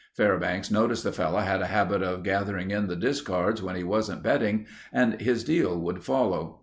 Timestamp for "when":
3.61-3.75